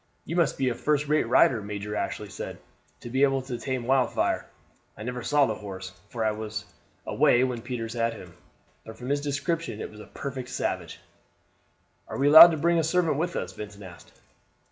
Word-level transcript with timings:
"You 0.25 0.35
must 0.35 0.57
be 0.57 0.67
a 0.67 0.73
first 0.73 1.07
rate 1.07 1.27
rider," 1.27 1.61
Major 1.61 1.95
Ashley 1.95 2.27
said, 2.29 2.57
"to 3.01 3.09
be 3.11 3.21
able 3.21 3.43
to 3.43 3.55
tame 3.59 3.85
Wildfire. 3.85 4.47
I 4.97 5.03
never 5.03 5.21
saw 5.21 5.45
the 5.45 5.53
horse, 5.53 5.91
for 6.09 6.25
I 6.25 6.31
was 6.31 6.65
away 7.05 7.43
when 7.43 7.61
Peters 7.61 7.93
had 7.93 8.13
him, 8.15 8.33
but 8.83 8.97
from 8.97 9.09
his 9.09 9.21
description 9.21 9.79
it 9.79 9.91
was 9.91 9.99
a 9.99 10.07
perfect 10.07 10.49
savage." 10.49 10.99
"Are 12.07 12.17
we 12.17 12.27
allowed 12.29 12.49
to 12.49 12.57
bring 12.57 12.79
a 12.79 12.83
servant 12.83 13.17
with 13.17 13.35
us?" 13.35 13.53
Vincent 13.53 13.83
asked. 13.83 14.11